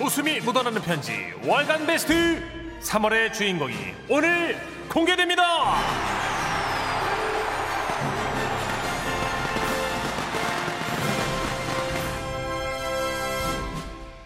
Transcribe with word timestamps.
웃음이 0.00 0.40
묻어나는 0.40 0.82
편지 0.82 1.32
월간 1.42 1.86
베스트 1.86 2.42
3월의 2.82 3.32
주인공이 3.32 3.74
오늘 4.10 4.58
공개됩니다. 4.90 5.42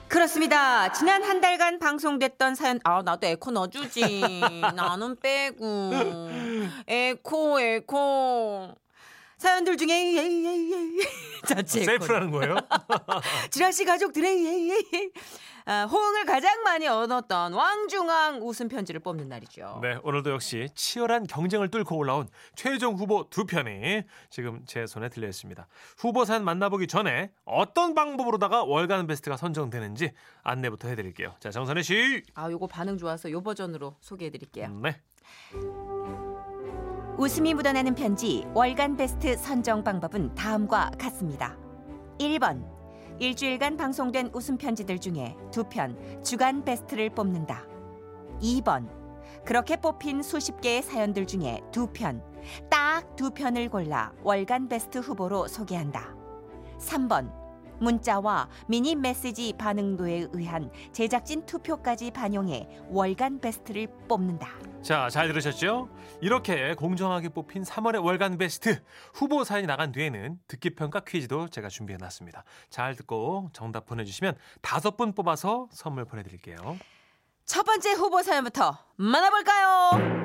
그렇습니다. 0.09 0.93
지난 0.93 1.23
한 1.23 1.41
달간 1.41 1.79
방송됐던 1.79 2.57
사연, 2.57 2.81
아, 2.83 3.01
나도 3.03 3.27
에코 3.29 3.53
넣어주지. 3.53 4.21
나는 4.75 5.17
빼고. 5.21 5.93
에코, 6.89 7.61
에코. 7.61 8.75
사연들 9.39 9.79
중에, 9.79 9.89
예이. 9.89 10.99
자체. 11.47 11.85
셀프라는 11.85 12.31
거예요? 12.33 12.57
지라시 13.51 13.85
가족들의. 13.87 14.71
아, 15.60 15.60
호응을 15.67 16.25
가장 16.25 16.63
많이 16.63 16.87
얻었던 16.89 17.53
왕중왕 17.53 18.41
웃음 18.43 18.69
편지를 18.69 19.01
뽑는 19.01 19.29
날이죠. 19.29 19.81
네, 19.83 19.99
오늘도 20.03 20.31
역시 20.31 20.69
치열한 20.75 21.27
경쟁을 21.27 21.69
뚫고 21.69 21.97
올라온 21.97 22.29
최종 22.55 22.95
후보 22.95 23.29
두 23.31 23.45
편이 23.45 24.03
지금 24.31 24.63
제 24.67 24.87
손에 24.87 25.09
들려 25.09 25.29
있습니다. 25.29 25.67
후보 25.99 26.25
사연 26.25 26.45
만나보기 26.45 26.87
전에 26.87 27.31
어떤 27.45 27.95
방법으로다가 27.95 28.65
월간 28.65 29.07
베스트가 29.07 29.37
선정되는지 29.37 30.13
안내부터 30.43 30.89
해드릴게요. 30.89 31.35
자, 31.41 31.51
정선혜 31.51 31.83
씨. 31.83 32.23
아, 32.35 32.51
요거 32.51 32.67
반응 32.67 32.99
좋아서 32.99 33.31
요 33.31 33.43
버전으로 33.43 33.97
소개해 34.01 34.31
드릴게요. 34.31 34.69
네. 34.83 35.01
웃음이 37.19 37.53
묻어나는 37.55 37.95
편지 37.95 38.47
월간 38.55 38.97
베스트 38.97 39.37
선정 39.37 39.85
방법은 39.85 40.35
다음과 40.35 40.93
같습니다. 40.99 41.57
1번. 42.19 42.80
일주일간 43.21 43.77
방송된 43.77 44.31
웃음 44.33 44.57
편지들 44.57 44.99
중에 44.99 45.37
두 45.53 45.65
편 45.65 45.95
주간 46.25 46.65
베스트를 46.65 47.11
뽑는다. 47.11 47.67
2번. 48.41 48.89
그렇게 49.45 49.77
뽑힌 49.77 50.23
수십 50.23 50.59
개의 50.63 50.83
사연들 50.83 51.27
중에 51.27 51.61
두 51.71 51.87
편, 51.89 52.23
딱 52.71 53.17
두 53.17 53.31
편을 53.31 53.69
골라 53.69 54.13
월간 54.23 54.69
베스트 54.69 54.99
후보로 54.99 55.49
소개한다. 55.49 56.15
3번. 56.79 57.40
문자와 57.81 58.49
미니 58.67 58.95
메시지 58.95 59.53
반응도에 59.59 60.29
의한 60.33 60.71
제작진 60.93 61.45
투표까지 61.47 62.11
반영해 62.11 62.69
월간 62.89 63.41
베스트를 63.41 63.89
뽑는다. 64.09 64.49
자, 64.83 65.11
잘 65.11 65.29
들으셨죠? 65.29 65.89
이렇게 66.21 66.75
공정하게 66.75 67.31
뽑힌 67.31 67.63
3월의 67.65 68.05
월간 68.05 68.39
베스트 68.39 68.83
후보 69.15 69.45
사연이 69.45 69.67
나간 69.67 69.93
뒤에는 69.93 70.39
듣기 70.49 70.75
평가 70.75 71.01
퀴즈도 71.01 71.49
제가 71.49 71.69
준비해 71.69 71.97
놨습니다. 71.99 72.45
잘 72.71 72.95
듣고 72.95 73.51
정답 73.53 73.87
보내 73.87 74.05
주시면 74.05 74.37
다섯 74.63 74.97
분 74.97 75.13
뽑아서 75.13 75.69
선물 75.73 76.05
보내 76.05 76.23
드릴게요. 76.23 76.79
첫 77.45 77.65
번째 77.65 77.93
후보 77.93 78.23
사연부터 78.23 78.79
만나 78.97 79.29
볼까요? 79.31 80.21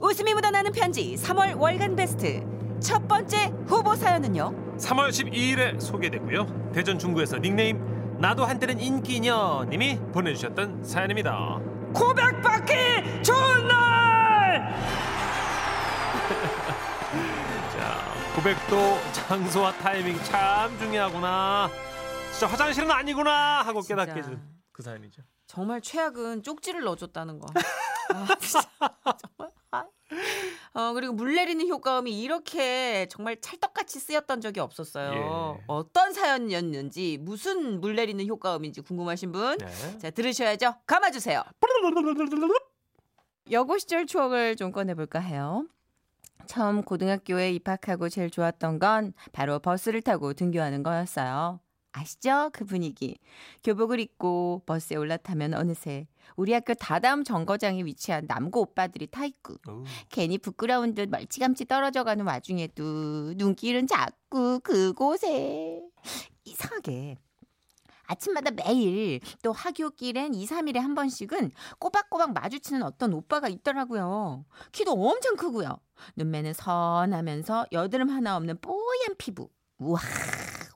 웃음이 0.00 0.34
묻어나는 0.34 0.72
편지 0.72 1.14
3월 1.14 1.58
월간 1.58 1.96
베스트 1.96 2.44
첫 2.80 3.08
번째 3.08 3.52
후보 3.66 3.94
사연은요. 3.94 4.65
3월 4.78 5.08
12일에 5.10 5.80
소개되고요. 5.80 6.70
대전 6.72 6.98
중구에서 6.98 7.38
닉네임 7.38 7.80
나도 8.20 8.44
한때는 8.44 8.80
인기녀 8.80 9.66
님이 9.68 9.98
보내주셨던 10.12 10.84
사연입니다. 10.84 11.58
고백받기 11.94 13.22
좋은 13.22 13.68
날! 13.68 14.66
자, 17.76 18.14
고백도 18.34 18.98
장소와 19.12 19.72
타이밍 19.74 20.16
참 20.24 20.76
중요하구나. 20.78 21.68
진짜 22.30 22.46
화장실은 22.46 22.90
아니구나 22.90 23.62
하고. 23.62 23.80
깨닫게 23.82 24.12
해준 24.12 24.40
그 24.72 24.82
사연이죠. 24.82 25.22
정말 25.46 25.80
최악은 25.80 26.42
쪽지를 26.42 26.82
넣어줬다는 26.82 27.38
거. 27.38 27.46
아, 28.14 28.26
진짜. 28.38 28.68
어 30.86 30.92
그리고 30.92 31.12
물 31.12 31.34
내리는 31.34 31.66
효과음이 31.66 32.20
이렇게 32.20 33.06
정말 33.10 33.36
찰떡같이 33.40 33.98
쓰였던 33.98 34.40
적이 34.40 34.60
없었어요. 34.60 35.58
예. 35.58 35.64
어떤 35.66 36.12
사연이었는지 36.12 37.18
무슨 37.20 37.80
물 37.80 37.96
내리는 37.96 38.24
효과음인지 38.26 38.82
궁금하신 38.82 39.32
분, 39.32 39.58
네. 39.58 39.98
자 39.98 40.10
들으셔야죠. 40.10 40.74
감아주세요. 40.86 41.42
여고 43.50 43.78
시절 43.78 44.06
추억을 44.06 44.56
좀 44.56 44.72
꺼내볼까 44.72 45.18
해요. 45.20 45.66
처음 46.46 46.82
고등학교에 46.82 47.50
입학하고 47.52 48.08
제일 48.08 48.30
좋았던 48.30 48.78
건 48.78 49.12
바로 49.32 49.58
버스를 49.58 50.02
타고 50.02 50.32
등교하는 50.32 50.82
거였어요. 50.82 51.60
아시죠? 51.96 52.50
그 52.52 52.64
분위기. 52.64 53.18
교복을 53.64 54.00
입고 54.00 54.62
버스에 54.66 54.96
올라타면 54.96 55.54
어느새 55.54 56.06
우리 56.36 56.52
학교 56.52 56.74
다다음 56.74 57.24
정거장에 57.24 57.84
위치한 57.84 58.26
남고 58.26 58.60
오빠들이 58.60 59.06
타 59.06 59.24
있고 59.24 59.54
어우, 59.66 59.84
괜히 60.10 60.36
부끄러운 60.38 60.94
듯 60.94 61.08
멀찌감치 61.08 61.64
떨어져가는 61.64 62.24
와중에도 62.24 63.32
눈길은 63.36 63.86
자꾸 63.86 64.60
그곳에 64.60 65.82
이상하게 66.44 67.16
아침마다 68.08 68.50
매일 68.50 69.20
또 69.42 69.52
하교길엔 69.52 70.34
2, 70.34 70.46
3일에 70.46 70.78
한 70.78 70.94
번씩은 70.94 71.50
꼬박꼬박 71.78 72.34
마주치는 72.34 72.82
어떤 72.82 73.14
오빠가 73.14 73.48
있더라고요. 73.48 74.44
키도 74.70 74.92
엄청 74.92 75.34
크고요. 75.36 75.78
눈매는 76.14 76.52
선하면서 76.52 77.66
여드름 77.72 78.10
하나 78.10 78.36
없는 78.36 78.60
뽀얀 78.60 79.16
피부. 79.18 79.48
우와 79.78 80.00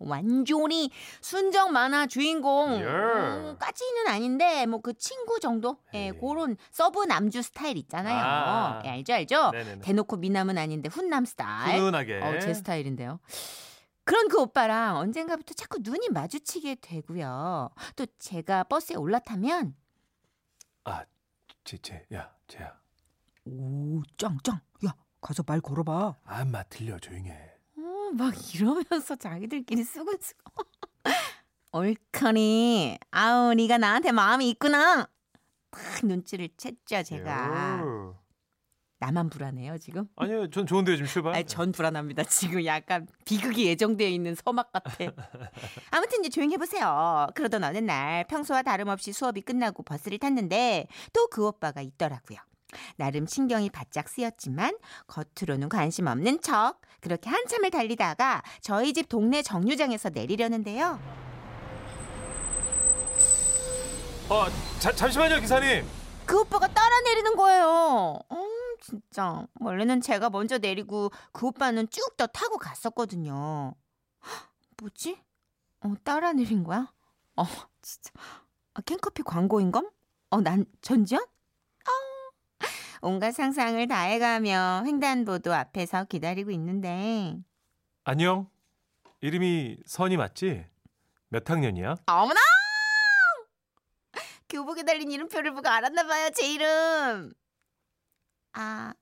완전히 0.00 0.90
순정 1.20 1.72
만화 1.72 2.06
주인공 2.06 2.72
예. 2.80 2.84
음, 2.84 3.56
까지는 3.58 4.08
아닌데 4.08 4.66
뭐 4.66 4.80
그 4.80 4.94
친구 4.94 5.38
정도 5.40 5.76
예. 5.94 6.10
그런 6.12 6.56
sub 6.70 7.04
남주 7.04 7.42
스타일 7.42 7.76
있잖아요 7.76 8.18
아. 8.18 8.82
예, 8.84 8.88
알죠 8.88 9.12
알죠 9.12 9.50
네네네. 9.52 9.80
대놓고 9.82 10.16
미남은 10.16 10.56
아닌데 10.58 10.88
훈남 10.88 11.24
스타일 11.24 11.78
훈훈하게. 11.78 12.20
어, 12.22 12.38
제 12.40 12.54
스타일인데요. 12.54 13.20
그런 14.04 14.28
그 14.28 14.40
오빠랑 14.40 14.96
언젠가부터 14.96 15.54
자꾸 15.54 15.78
눈이 15.82 16.08
마주치게 16.10 16.76
되고요. 16.80 17.70
또 17.94 18.06
제가 18.18 18.64
버스에 18.64 18.96
올라타면 18.96 19.76
아, 20.84 21.04
제, 21.62 21.76
제, 21.78 22.04
야, 22.14 22.32
쟤야. 22.48 22.72
오, 23.44 24.02
짱짱. 24.16 24.60
야, 24.86 24.94
가서 25.20 25.44
말 25.46 25.60
걸어봐. 25.60 26.16
안마 26.24 26.62
들려 26.64 26.98
조용해. 26.98 27.49
어, 28.10 28.14
막 28.14 28.34
이러면서 28.54 29.16
자기들끼리 29.16 29.84
쓰고쓰고 29.84 30.64
옳거니 31.72 32.98
아우 33.10 33.54
네가 33.54 33.78
나한테 33.78 34.12
마음이 34.12 34.48
있구나. 34.50 35.08
딱 35.70 36.04
눈치를 36.06 36.48
챘죠 36.56 37.04
제가. 37.04 37.80
요. 37.80 38.16
나만 38.98 39.30
불안해요 39.30 39.78
지금? 39.78 40.08
아니요, 40.16 40.50
전 40.50 40.66
좋은데요 40.66 40.96
지금 40.96 41.08
출발. 41.08 41.34
아니, 41.34 41.46
전 41.46 41.72
불안합니다. 41.72 42.22
지금 42.24 42.62
약간 42.66 43.06
비극이 43.24 43.64
예정되어 43.66 44.06
있는 44.08 44.34
서막 44.34 44.72
같아. 44.72 44.90
아무튼 45.90 46.20
이제 46.20 46.28
조용히 46.28 46.52
해보세요. 46.54 47.26
그러던 47.34 47.64
어느 47.64 47.78
날 47.78 48.26
평소와 48.26 48.62
다름없이 48.62 49.12
수업이 49.12 49.40
끝나고 49.40 49.84
버스를 49.84 50.18
탔는데 50.18 50.86
또 51.14 51.28
그 51.30 51.46
오빠가 51.46 51.80
있더라고요. 51.80 52.38
나름 52.96 53.26
신경이 53.26 53.70
바짝 53.70 54.08
쓰였지만 54.08 54.76
겉으로는 55.06 55.68
관심 55.68 56.06
없는 56.06 56.40
척 56.40 56.80
그렇게 57.00 57.28
한참을 57.30 57.70
달리다가 57.70 58.42
저희 58.60 58.92
집 58.92 59.08
동네 59.08 59.42
정류장에서 59.42 60.10
내리려는데요. 60.10 60.98
어, 64.28 64.46
자, 64.78 64.92
잠시만요 64.94 65.40
기사님. 65.40 65.84
그 66.24 66.40
오빠가 66.40 66.68
따라 66.68 67.00
내리는 67.00 67.34
거예요. 67.36 68.18
음, 68.30 68.76
진짜. 68.80 69.44
원래는 69.58 70.00
제가 70.00 70.30
먼저 70.30 70.58
내리고 70.58 71.10
그 71.32 71.46
오빠는 71.46 71.88
쭉 71.90 72.16
더 72.16 72.26
타고 72.28 72.56
갔었거든요. 72.58 73.74
헉, 74.24 74.48
뭐지? 74.80 75.18
어, 75.80 75.94
따라 76.04 76.32
내린 76.32 76.62
거야? 76.62 76.92
어, 77.36 77.44
진짜. 77.82 78.12
아, 78.74 78.80
캔커피 78.82 79.22
광고인 79.24 79.72
검? 79.72 79.90
어, 80.30 80.40
난 80.40 80.64
전지현? 80.82 81.24
어, 83.00 83.08
온갖 83.08 83.32
상상을 83.32 83.86
다 83.88 84.02
해가며 84.02 84.82
횡단보도 84.86 85.52
앞에서 85.54 86.04
기다리고 86.04 86.50
있는데 86.52 87.36
안녕. 88.04 88.48
이름이 89.20 89.78
선이 89.86 90.16
맞지? 90.16 90.64
몇 91.28 91.48
학년이야? 91.48 91.96
어머나! 92.06 92.40
교복에 94.48 94.82
달린 94.82 95.10
이름표를 95.12 95.52
보고 95.54 95.68
알았나 95.68 96.04
봐요, 96.06 96.30
제 96.34 96.50
이름. 96.52 97.32
아, 98.52 98.92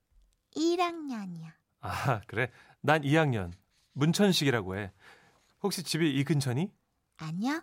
1학년이야. 0.55 1.53
아, 1.81 2.21
그래. 2.27 2.51
난 2.81 3.01
2학년. 3.03 3.53
문천식이라고 3.93 4.77
해. 4.77 4.93
혹시 5.63 5.83
집이 5.83 6.11
이 6.19 6.25
근처니? 6.25 6.71
아니요. 7.17 7.63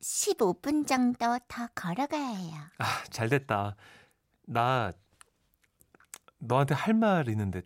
15분 0.00 0.86
정도 0.86 1.38
더 1.46 1.66
걸어가야 1.74 2.26
해요. 2.28 2.54
아, 2.78 3.04
잘 3.10 3.28
됐다. 3.28 3.76
나 4.46 4.92
너한테 6.38 6.74
할 6.74 6.94
말 6.94 7.28
있는데 7.28 7.62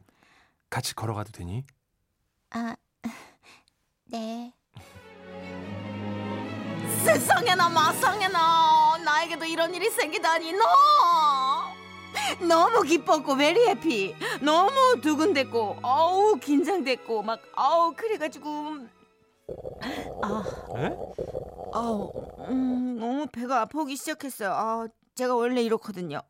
같이 0.68 0.94
걸어가도 0.94 1.32
되니? 1.32 1.64
아, 2.50 2.74
네. 4.06 4.52
세상에나 7.04 7.68
마상에나 7.70 8.98
나에게도 9.04 9.44
이런 9.46 9.74
일이 9.74 9.88
생기다니 9.90 10.52
너 10.52 10.64
너무 12.46 12.82
기뻤고 12.82 13.34
메리 13.34 13.66
해피 13.68 14.14
너무 14.42 15.00
두근댔고 15.00 15.78
어우 15.82 16.36
긴장됐고 16.36 17.22
막 17.22 17.40
어우 17.56 17.94
그래가지고 17.94 18.48
아 20.22 20.44
에? 20.76 20.96
아우 21.72 22.12
음, 22.48 22.98
너무 22.98 23.26
배가 23.32 23.62
아프기 23.62 23.96
시작했어요 23.96 24.50
아 24.52 24.86
제가 25.20 25.34
원래 25.34 25.60
이렇거든요 25.62 26.22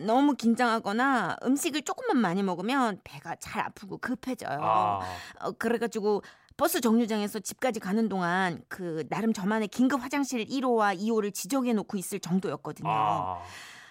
너무 0.00 0.34
긴장하거나 0.34 1.36
음식을 1.44 1.82
조금만 1.82 2.16
많이 2.16 2.42
먹으면 2.42 2.98
배가 3.04 3.36
잘 3.36 3.62
아프고 3.62 3.98
급해져요 3.98 4.58
아, 4.60 5.00
어, 5.38 5.52
그래가지고 5.52 6.22
버스 6.56 6.80
정류장에서 6.80 7.38
집까지 7.38 7.78
가는 7.78 8.08
동안 8.08 8.60
그 8.68 9.06
나름 9.08 9.32
저만의 9.32 9.68
긴급 9.68 10.02
화장실 10.02 10.44
1호와 10.44 10.98
2호를 10.98 11.32
지정해 11.32 11.72
놓고 11.72 11.96
있을 11.96 12.20
정도였거든요. 12.20 12.90
아. 12.90 13.42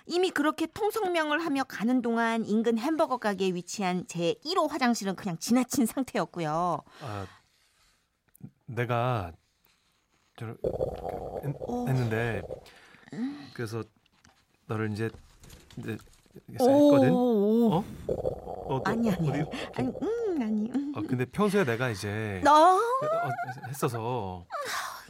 이미 0.05 0.29
그렇게 0.29 0.67
통성명을 0.67 1.43
하며 1.43 1.63
가는 1.63 2.01
동안 2.01 2.45
인근 2.45 2.77
햄버거 2.77 3.17
가게에 3.17 3.53
위치한 3.55 4.05
제 4.07 4.35
1호 4.45 4.69
화장실은 4.69 5.15
그냥 5.15 5.37
지나친 5.39 5.85
상태였고요. 5.87 6.83
아, 7.01 7.27
내가 8.67 9.31
저 10.37 10.45
했, 10.45 11.55
어. 11.67 11.87
했는데 11.87 12.41
그래서 13.53 13.83
너를 14.67 14.91
이제 14.91 15.09
이제 15.77 15.97
했거든. 16.51 17.11
오, 17.11 17.73
어? 17.73 17.85
어, 18.07 18.81
너 18.83 18.91
아니 18.91 19.09
아니 19.11 19.29
어디- 19.29 19.49
아니 19.75 19.87
음 20.01 20.41
아니 20.41 20.71
음. 20.71 20.93
아, 20.95 21.01
근데 21.07 21.25
평소에 21.25 21.63
내가 21.65 21.89
이제 21.89 22.41
너 22.43 22.77
어, 22.77 22.79
했어서 23.67 24.45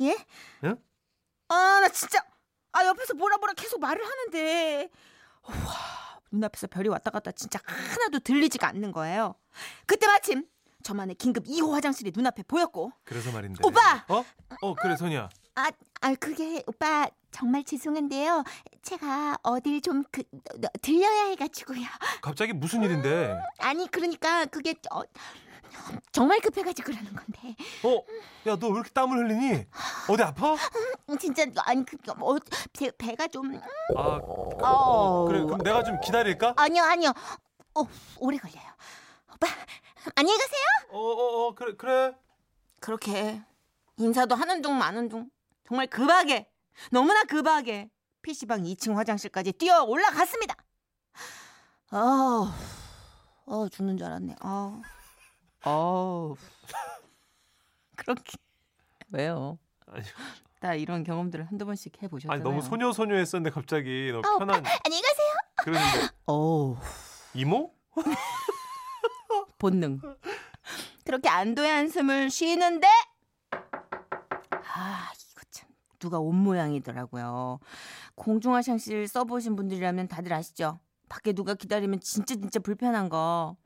예? 0.01 0.17
응? 0.63 0.75
아나 1.47 1.89
진짜 1.89 2.23
아 2.71 2.85
옆에서 2.85 3.13
뭐라 3.13 3.37
뭐라 3.37 3.53
계속 3.53 3.79
말을 3.79 4.03
하는데 4.03 4.89
와 5.43 5.53
눈앞에서 6.31 6.67
별이 6.67 6.87
왔다 6.89 7.11
갔다 7.11 7.31
진짜 7.31 7.59
하나도 7.65 8.19
들리지가 8.19 8.67
않는 8.69 8.91
거예요. 8.91 9.35
그때 9.85 10.07
마침 10.07 10.45
저만의 10.83 11.15
긴급 11.15 11.45
2호 11.45 11.71
화장실이 11.71 12.11
눈앞에 12.15 12.43
보였고 12.43 12.91
그래서 13.03 13.31
말인데. 13.31 13.59
오빠! 13.63 14.03
어? 14.07 14.23
어 14.61 14.73
그래 14.75 14.95
선이야. 14.95 15.29
아, 15.55 15.69
아 16.01 16.15
그게 16.15 16.63
오빠 16.65 17.07
정말 17.31 17.63
죄송한데요. 17.63 18.43
제가 18.81 19.37
어딜 19.43 19.81
좀 19.81 20.03
그, 20.11 20.23
들려야 20.81 21.25
해가지고요. 21.27 21.85
갑자기 22.21 22.53
무슨 22.53 22.81
일인데? 22.83 23.39
아니 23.59 23.87
그러니까 23.89 24.45
그게 24.45 24.73
어, 24.91 25.01
정말 26.11 26.39
급해가지고 26.39 26.91
그러는 26.91 27.13
건데 27.15 27.55
어? 27.83 28.03
야 28.49 28.55
너 28.57 28.67
왜 28.69 28.73
이렇게 28.75 28.89
땀을 28.89 29.17
흘리니? 29.17 29.65
어디 30.09 30.23
아파? 30.23 30.53
음, 31.09 31.17
진짜 31.19 31.45
아니 31.65 31.85
그 31.85 31.95
어, 32.19 32.37
배, 32.73 32.91
배가 32.97 33.27
좀아 33.27 33.61
어. 33.95 35.25
그래 35.27 35.41
그럼 35.43 35.59
내가 35.59 35.83
좀 35.83 35.99
기다릴까? 36.01 36.55
아니요 36.57 36.83
아니요 36.83 37.13
어 37.75 37.83
오래 38.19 38.37
걸려요. 38.37 38.65
오빠 39.33 39.47
안녕히 40.15 40.37
가세요. 40.39 40.61
어 40.89 40.97
어어 40.99 41.47
어, 41.47 41.55
그래 41.55 41.73
그래. 41.77 42.15
그렇게 42.79 43.41
인사도 43.97 44.33
하는 44.35 44.63
중 44.63 44.77
마는 44.77 45.09
중 45.09 45.29
정말 45.67 45.85
급하게 45.87 46.49
너무나 46.89 47.23
급하게 47.23 47.89
PC방 48.21 48.63
2층 48.63 48.95
화장실까지 48.95 49.53
뛰어 49.53 49.83
올라갔습니다. 49.83 50.55
아, 51.91 52.55
어 53.45 53.67
죽는 53.69 53.97
줄 53.97 54.07
알았네. 54.07 54.35
아, 54.39 54.81
어, 55.65 56.35
그렇게 57.95 58.37
왜요? 59.09 59.57
아니, 59.87 60.03
나 60.61 60.73
이런 60.75 61.03
경험들을 61.03 61.45
한두 61.47 61.65
번씩 61.65 62.01
해보셨잖아요. 62.01 62.33
아니 62.33 62.43
너무 62.43 62.61
소녀 62.61 62.91
소녀 62.93 63.15
했었는데 63.15 63.53
갑자기 63.53 64.11
너 64.11 64.19
아, 64.19 64.37
편한 64.37 64.63
안녕히 64.85 65.01
가세요. 65.01 65.27
그러는데 65.57 66.07
어, 66.27 66.79
이모? 67.33 67.73
본능. 69.57 69.99
그렇게 71.03 71.29
안도의 71.29 71.69
한숨을 71.69 72.29
쉬는데 72.29 72.87
아 73.53 75.11
이거 75.13 75.41
참 75.51 75.69
누가 75.99 76.19
온 76.19 76.35
모양이더라고요. 76.35 77.59
공중 78.21 78.53
화장실 78.53 79.07
써보신 79.07 79.55
분들이라면 79.55 80.07
다들 80.07 80.31
아시죠? 80.31 80.79
밖에 81.09 81.33
누가 81.33 81.55
기다리면 81.55 82.01
진짜 82.01 82.35
진짜 82.35 82.59
불편한 82.59 83.09
거. 83.09 83.57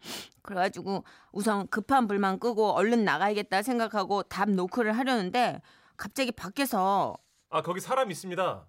그래가지고 0.43 1.03
우선 1.33 1.67
급한 1.67 2.07
불만 2.07 2.39
끄고 2.39 2.71
얼른 2.71 3.03
나가야겠다 3.03 3.61
생각하고 3.63 4.23
답 4.23 4.49
노크를 4.49 4.97
하려는데 4.97 5.61
갑자기 5.97 6.31
밖에서 6.31 7.17
아 7.49 7.61
거기 7.61 7.81
사람 7.81 8.09
있습니다. 8.11 8.65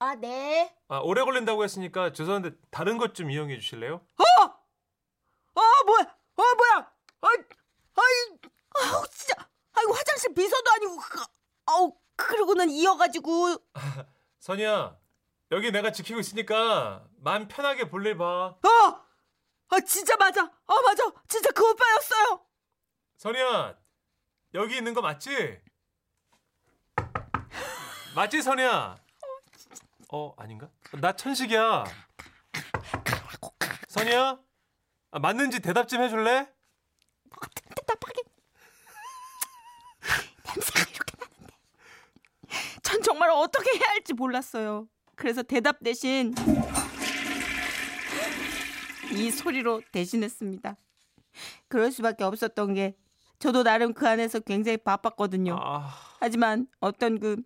아 0.00 0.14
네. 0.16 0.76
아 0.88 0.98
오래 0.98 1.22
걸린다고 1.24 1.64
했으니까 1.64 2.12
죄송한데 2.12 2.50
다른 2.70 2.98
것 2.98 3.14
좀 3.14 3.30
이용해 3.30 3.58
주실래요? 3.58 4.02
아 4.18 5.60
뭐야? 5.86 6.02
아 6.02 6.42
뭐야? 6.42 6.92
아, 7.22 7.26
아이, 7.26 8.38
아우 8.86 9.02
진짜, 9.10 9.34
아이고 9.72 9.92
화장실 9.94 10.34
비서도 10.34 10.70
아니고, 10.74 10.96
그, 10.96 11.20
아우 11.66 11.92
그러고는 12.16 12.70
이어가지고, 12.70 13.56
선이야 14.40 14.96
여기 15.52 15.70
내가 15.70 15.92
지키고 15.92 16.20
있으니까 16.20 17.04
마음 17.18 17.46
편하게 17.48 17.88
볼일 17.88 18.16
봐. 18.16 18.56
아, 18.62 19.04
아 19.68 19.80
진짜 19.80 20.16
맞아, 20.16 20.42
아 20.42 20.80
맞아, 20.84 21.04
진짜 21.28 21.50
그 21.50 21.68
오빠였어요. 21.68 22.46
선이야 23.16 23.76
여기 24.54 24.76
있는 24.76 24.94
거 24.94 25.00
맞지? 25.00 25.60
맞지 28.14 28.42
선이야? 28.42 28.96
어 30.12 30.34
아닌가? 30.36 30.68
나 31.00 31.12
천식이야. 31.12 31.84
선이야? 33.88 34.38
아, 35.12 35.18
맞는지 35.18 35.60
대답 35.60 35.88
좀 35.88 36.02
해줄래? 36.02 36.48
답답하게 37.76 38.22
냄새가 40.46 40.90
이렇게 40.90 41.16
나는데, 41.18 41.54
전 42.82 43.02
정말 43.20 43.36
어떻게 43.36 43.72
해야 43.72 43.88
할지 43.90 44.14
몰랐어요. 44.14 44.88
그래서 45.14 45.42
대답 45.42 45.80
대신 45.84 46.34
이 49.12 49.30
소리로 49.30 49.82
대신했습니다. 49.92 50.74
그럴 51.68 51.92
수밖에 51.92 52.24
없었던 52.24 52.72
게 52.72 52.96
저도 53.38 53.62
나름 53.62 53.92
그 53.92 54.08
안에서 54.08 54.40
굉장히 54.40 54.78
바빴거든요. 54.78 55.54
아, 55.60 55.90
하지만 56.18 56.66
어떤 56.80 57.20
그 57.20 57.36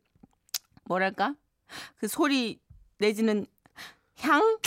뭐랄까 0.84 1.34
그 1.96 2.06
소리 2.06 2.60
내지는 2.98 3.44
향 4.20 4.58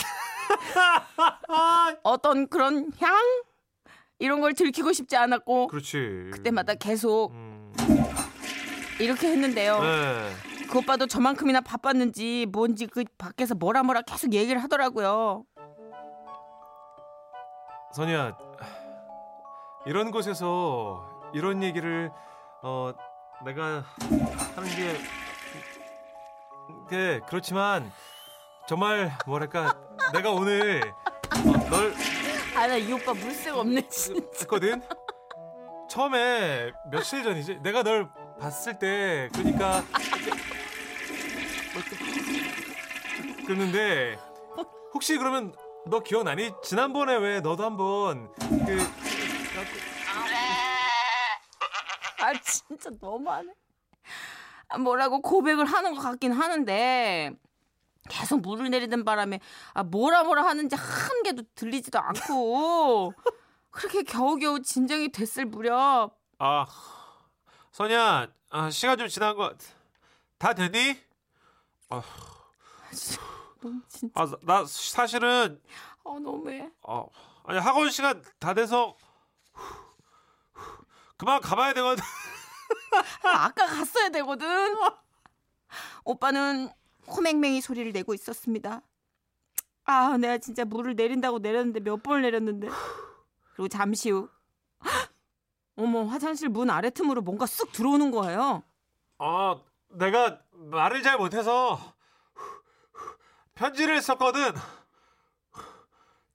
어떤 2.02 2.48
그런 2.48 2.92
향 3.00 3.16
이런 4.18 4.42
걸 4.42 4.52
들키고 4.52 4.92
싶지 4.92 5.16
않았고 5.16 5.68
그렇지. 5.68 6.28
그때마다 6.34 6.74
계속 6.74 7.30
음, 7.32 7.72
이렇게 9.00 9.28
했는데요. 9.28 9.80
네. 9.80 10.47
그 10.70 10.78
오빠도 10.78 11.06
저만큼이나 11.06 11.60
바빴는지 11.60 12.46
뭔지 12.52 12.86
그 12.86 13.04
밖에서 13.16 13.54
뭐라 13.54 13.82
뭐라 13.82 14.02
계속 14.02 14.32
얘기를 14.34 14.62
하더라고요. 14.62 15.44
선이야 17.94 18.36
이런 19.86 20.10
곳에서 20.10 21.30
이런 21.32 21.62
얘기를 21.62 22.10
어 22.62 22.92
내가 23.44 23.84
하는 24.54 24.68
게게 26.90 27.20
그렇지만 27.28 27.90
정말 28.68 29.12
뭐랄까 29.26 29.74
내가 30.12 30.30
오늘 30.32 30.82
어, 30.82 31.70
널 31.70 31.94
아나 32.54 32.76
이 32.76 32.92
오빠 32.92 33.14
물색 33.14 33.56
없네 33.56 33.88
진짜. 33.88 34.20
했거든 34.40 34.82
처음에 35.88 36.72
며칠 36.90 37.22
전이지 37.22 37.60
내가 37.62 37.82
널 37.82 38.10
봤을 38.38 38.78
때 38.78 39.30
그러니까 39.32 39.82
이렇게 41.74 41.96
그랬는데 43.48 44.18
혹시 44.92 45.16
그러면 45.16 45.54
너 45.86 46.00
기억나니 46.00 46.52
지난번에 46.62 47.16
왜 47.16 47.40
너도 47.40 47.64
한번 47.64 48.32
그 48.38 48.78
아 52.20 52.32
진짜 52.42 52.90
너무하네. 53.00 53.54
아, 54.68 54.76
뭐라고 54.78 55.22
고백을 55.22 55.64
하는 55.64 55.94
것 55.94 56.02
같긴 56.02 56.32
하는데 56.32 57.30
계속 58.10 58.40
물을 58.40 58.68
내리던 58.70 59.04
바람에 59.04 59.40
아 59.72 59.82
뭐라 59.82 60.24
뭐라 60.24 60.44
하는지 60.44 60.76
한 60.76 61.22
개도 61.22 61.44
들리지도 61.54 61.98
않고 61.98 63.14
그렇게 63.70 64.02
겨우겨우 64.02 64.60
진정이 64.62 65.10
됐을 65.10 65.46
무렵 65.46 66.10
아, 66.38 66.66
선야, 67.72 68.26
아, 68.50 68.70
시간 68.70 68.98
좀 68.98 69.08
지난 69.08 69.34
것. 69.36 69.56
다 70.38 70.52
되니? 70.54 70.98
너무 71.88 72.02
진짜 73.88 74.12
아, 74.20 74.26
나 74.42 74.64
사실은 74.64 75.60
어 76.04 76.18
너무해. 76.18 76.70
어, 76.82 77.08
아니 77.44 77.58
학원 77.58 77.90
시간 77.90 78.22
다 78.38 78.54
돼서 78.54 78.96
그만 81.16 81.40
가봐야 81.40 81.74
되거든. 81.74 82.02
아, 83.24 83.46
아까 83.46 83.66
갔어야 83.66 84.08
되거든. 84.10 84.74
오빠는 86.04 86.70
호맹맹이 87.08 87.60
소리를 87.60 87.92
내고 87.92 88.14
있었습니다. 88.14 88.82
아, 89.84 90.16
내가 90.18 90.38
진짜 90.38 90.64
물을 90.64 90.94
내린다고 90.94 91.38
내렸는데 91.40 91.80
몇 91.80 92.02
번을 92.02 92.22
내렸는데. 92.22 92.68
그리고 93.54 93.68
잠시 93.68 94.10
후 94.10 94.28
어머, 95.76 96.04
화장실 96.04 96.48
문 96.48 96.70
아래 96.70 96.90
틈으로 96.90 97.22
뭔가 97.22 97.46
쑥 97.46 97.72
들어오는 97.72 98.10
거예요. 98.10 98.62
아, 99.18 99.60
내가 99.90 100.40
말을 100.52 101.02
잘 101.02 101.16
못해서 101.18 101.94
편지를 103.58 104.00
썼거든. 104.00 104.52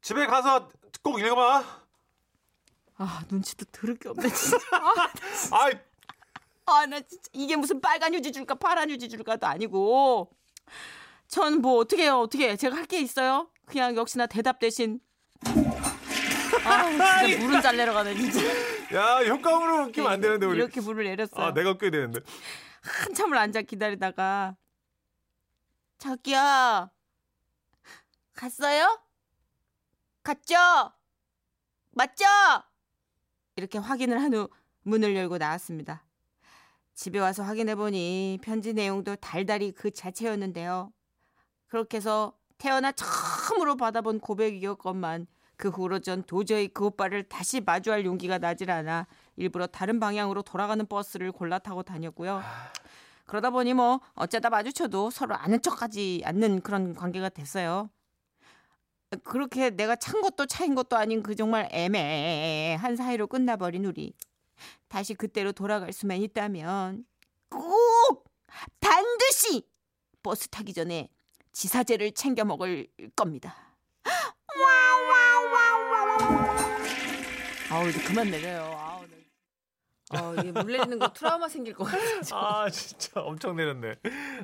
집에 0.02 0.26
가서 0.28 0.70
꼭 1.02 1.20
읽어봐. 1.20 1.64
아, 2.98 3.24
눈치도 3.32 3.66
들을 3.72 3.96
게 3.98 4.10
없네, 4.10 4.28
진짜. 4.30 4.58
아이, 5.52 5.72
아, 6.66 6.86
나 6.86 7.00
진짜 7.00 7.30
이게 7.32 7.56
무슨 7.56 7.80
빨간 7.80 8.14
휴지 8.14 8.32
줄까 8.34 8.56
파란 8.56 8.90
휴지 8.92 9.08
줄까도 9.10 9.48
아니고. 9.48 10.30
전 11.30 11.62
뭐 11.62 11.78
어떻게 11.80 12.04
해요? 12.04 12.20
어떻게 12.20 12.50
해? 12.50 12.56
제가 12.58 12.76
할 12.76 12.86
게 12.86 13.00
있어요? 13.00 13.50
그냥 13.66 13.96
역시나 13.96 14.28
대답 14.28 14.60
대신 14.60 15.00
아, 16.66 16.90
진짜 17.24 17.40
물은 17.40 17.62
잘 17.62 17.78
내려가네, 17.78 18.14
진짜. 18.16 18.40
야 18.94 19.24
효과음으로 19.26 19.86
웃기면 19.86 20.12
안 20.12 20.20
되는데 20.22 20.46
우리. 20.46 20.58
이렇게 20.58 20.82
물을 20.82 21.06
내렸어요. 21.06 21.46
아 21.46 21.54
내가 21.54 21.72
웃겨야 21.72 21.90
되는데. 21.90 22.20
한참을 22.84 23.38
앉아 23.38 23.62
기다리다가 23.62 24.56
자기야 25.98 26.90
갔어요? 28.34 29.00
갔죠? 30.24 30.56
맞죠? 31.92 32.26
이렇게 33.56 33.78
확인을 33.78 34.22
한 34.22 34.34
후 34.34 34.50
문을 34.84 35.16
열고 35.16 35.38
나왔습니다. 35.38 36.04
집에 36.94 37.20
와서 37.20 37.44
확인해 37.44 37.76
보니 37.76 38.40
편지 38.44 38.74
내용도 38.74 39.16
달달이 39.16 39.72
그 39.74 39.92
자체였는데요. 39.92 40.92
그렇게 41.68 41.98
해서 41.98 42.38
태어나 42.58 42.92
처음으로 42.92 43.78
받아본 43.78 44.20
고백이었건만 44.20 45.28
그 45.56 45.70
후로 45.70 46.00
전 46.00 46.24
도저히 46.24 46.68
그 46.68 46.86
오빠를 46.86 47.24
다시 47.30 47.62
마주할 47.62 48.06
용기가 48.06 48.38
나질 48.38 48.72
않아 48.72 49.08
일부러 49.38 49.68
다른 49.68 50.00
방향으로 50.00 50.42
돌아가는 50.42 50.86
버스를 50.86 51.32
골라 51.32 51.60
타고 51.60 51.84
다녔고요. 51.84 52.42
그러다 53.26 53.50
보니 53.52 53.74
뭐 53.74 54.02
어쩌다 54.14 54.50
마주쳐도 54.50 55.10
서로 55.12 55.36
아는 55.36 55.62
척하지 55.62 56.22
않는 56.26 56.62
그런 56.62 56.94
관계가 56.94 57.30
됐어요. 57.30 57.90
그렇게 59.18 59.70
내가 59.70 59.96
찬 59.96 60.22
것도 60.22 60.46
차인 60.46 60.76
것도 60.76 60.98
아닌 60.98 61.24
그 61.24 61.36
정말 61.36 61.68
애매한 61.72 62.96
사이로 62.96 63.28
끝나버린 63.28 63.86
우리. 63.86 64.14
다시 64.88 65.14
그때로 65.14 65.52
돌아갈 65.52 65.92
수만 65.92 66.18
있다면 66.18 67.06
꼭 67.50 68.26
반드시 68.80 69.68
버스 70.22 70.48
타기 70.48 70.74
전에 70.74 71.10
지사제를 71.52 72.14
챙겨 72.14 72.46
먹을 72.46 72.88
겁니다. 73.16 73.56
아우 77.70 77.90
이제 77.90 78.00
그만 78.04 78.30
내려요. 78.30 78.93
네. 80.14 80.20
어, 80.20 80.36
이게 80.38 80.52
물 80.52 80.72
내리는 80.72 81.00
거 81.00 81.12
트라우마 81.12 81.48
생길 81.50 81.74
것 81.74 81.86
같아요. 81.86 82.22
아 82.32 82.70
진짜 82.70 83.22
엄청 83.22 83.56
내렸네. 83.56 83.96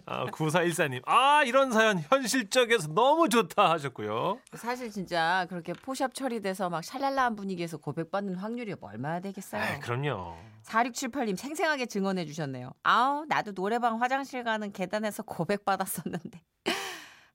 아 0.06 0.26
9414님. 0.26 1.02
아 1.06 1.44
이런 1.44 1.72
사연 1.72 2.00
현실적에서 2.00 2.90
너무 2.90 3.30
좋다 3.30 3.70
하셨고요. 3.72 4.40
사실 4.56 4.92
진짜 4.92 5.46
그렇게 5.50 5.74
포샵 5.74 6.14
처리돼서 6.14 6.70
막 6.70 6.84
샬랄라한 6.84 7.36
분위기에서 7.36 7.78
고백받는 7.78 8.36
확률이 8.36 8.74
뭐 8.80 8.90
얼마나 8.90 9.20
되겠어요. 9.20 9.62
아 9.62 9.80
그럼요. 9.80 10.36
4678님 10.66 11.36
생생하게 11.36 11.86
증언해 11.86 12.26
주셨네요. 12.26 12.72
아우 12.84 13.26
나도 13.28 13.54
노래방 13.54 14.02
화장실 14.02 14.44
가는 14.44 14.72
계단에서 14.72 15.24
고백받았었는데. 15.24 16.42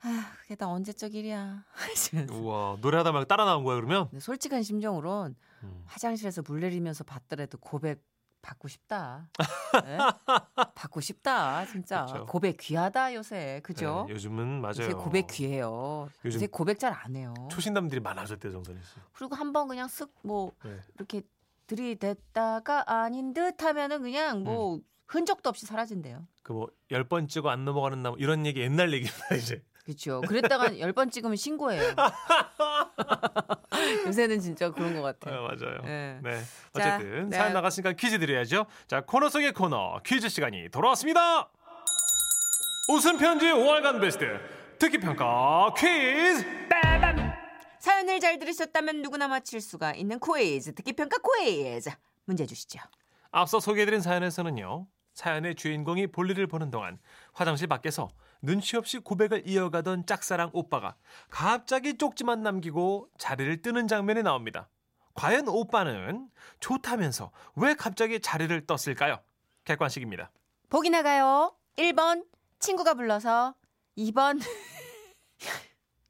아 0.07 0.33
그게 0.43 0.55
다 0.55 0.69
언제적 0.69 1.15
일이야. 1.15 1.65
우와 2.31 2.77
노래하다 2.81 3.13
말고 3.13 3.27
따라 3.27 3.45
나온 3.47 3.65
거야 3.65 3.77
그러면? 3.77 4.09
솔직한 4.21 4.63
심정으론 4.63 5.35
음. 5.63 5.83
화장실에서 5.87 6.43
물 6.47 6.61
내리면서 6.61 7.05
받더라도 7.05 7.57
고백 7.59 8.03
받고 8.45 8.69
싶다. 8.69 9.29
네? 9.85 9.97
받고 10.75 11.01
싶다 11.01 11.65
진짜. 11.67 12.05
그쵸. 12.05 12.27
고백 12.27 12.59
귀하다 12.59 13.15
요새 13.15 13.61
그죠? 13.65 14.05
네, 14.07 14.15
요즘은 14.15 14.61
맞아요. 14.61 14.75
요새 14.81 14.93
고백 14.93 15.27
귀해요. 15.29 16.09
요즘 16.25 16.37
요새 16.37 16.47
고백 16.47 16.79
잘 16.79 16.93
안 16.93 17.17
해요. 17.17 17.33
초신남들이 17.51 18.01
많아졌대 18.01 18.51
정선희 18.51 18.79
씨. 18.83 18.95
그리고 19.15 19.35
한 19.35 19.53
번 19.55 19.67
그냥 19.69 19.87
쓱 19.89 20.11
뭐 20.23 20.53
네. 20.65 20.79
이렇게 20.97 21.23
들이댔다가 21.67 22.85
아닌 23.03 23.33
듯 23.33 23.63
하면은 23.63 24.03
그냥 24.03 24.39
음. 24.39 24.45
뭐 24.45 24.81
흔적도 25.09 25.49
없이 25.49 25.65
사라진대요. 25.67 26.27
그 26.43 26.53
뭐 26.53 26.69
열 26.91 27.05
번 27.09 27.27
찍어 27.29 27.49
안 27.49 27.65
넘어가는 27.65 28.03
나무 28.03 28.17
이런 28.19 28.45
얘기 28.47 28.61
옛날 28.61 28.93
얘기입니다 28.93 29.35
이제. 29.35 29.63
그렇죠. 29.85 30.21
그랬다가 30.23 30.65
열 30.81 30.93
번 30.93 31.11
찍으면 31.11 31.37
신고해요. 31.37 31.83
요새는 34.07 34.41
진짜 34.41 34.71
그런 34.71 34.95
것 34.95 35.07
아, 35.07 35.13
같아요. 35.13 35.43
맞아요. 35.43 35.81
네. 35.85 36.19
네. 36.23 36.41
자, 36.73 36.97
어쨌든 36.97 37.29
네. 37.31 37.37
사연 37.37 37.53
나갔으니까 37.53 37.93
퀴즈 37.93 38.19
드려야죠. 38.19 38.67
자 38.87 39.01
코너 39.03 39.29
속의 39.29 39.53
코너 39.53 40.01
퀴즈 40.05 40.29
시간이 40.29 40.69
돌아왔습니다. 40.71 41.49
웃음 42.89 43.19
편지 43.19 43.47
5월간 43.47 44.01
베스트 44.01 44.27
듣기 44.79 44.99
평가 44.99 45.73
퀴즈. 45.77 46.45
사연을 47.79 48.19
잘 48.21 48.39
들으셨다면 48.39 49.03
누구나 49.03 49.29
맞힐 49.29 49.61
수가 49.61 49.93
있는 49.95 50.19
퀴즈 50.19 50.75
듣기 50.75 50.93
평가 50.95 51.17
퀴즈 51.19 51.91
문제 52.25 52.47
주시죠. 52.47 52.81
앞서 53.31 53.61
소개해드린 53.61 54.01
사연에서는요. 54.01 54.87
사연의 55.15 55.55
주인공이 55.55 56.09
볼일을 56.09 56.47
보는 56.47 56.71
동안 56.71 56.99
화장실 57.33 57.67
밖에서 57.69 58.09
눈치 58.45 58.77
없이 58.77 58.99
고백을 58.99 59.49
이어가던 59.49 60.07
짝사랑 60.07 60.51
오빠가 60.53 60.97
갑자기 61.31 61.97
쪽지만 61.97 62.43
남기고 62.43 63.09
자리를 63.19 63.63
뜨는 63.63 63.89
장면이 63.89 64.23
나옵니다. 64.23 64.69
과연 65.15 65.49
오빠는 65.49 66.29
좋다면서 66.61 67.31
왜 67.57 67.75
갑자기 67.75 68.21
자리를 68.21 68.67
떴을까요? 68.67 69.21
객관식입니다. 69.65 70.31
보기 70.69 70.91
나가요. 70.91 71.55
1번 71.77 72.27
친구가 72.59 72.95
불러서 72.95 73.55
2번 73.97 74.41